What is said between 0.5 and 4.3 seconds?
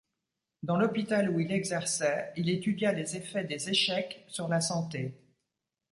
Dans l'hôpital où il exerçait, il étudia les effets des échecs